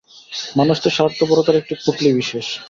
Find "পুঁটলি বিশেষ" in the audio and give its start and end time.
1.83-2.45